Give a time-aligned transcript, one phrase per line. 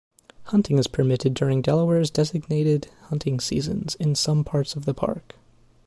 [0.45, 5.35] Hunting is permitted during Delaware's designated hunting seasons in some parts of the park.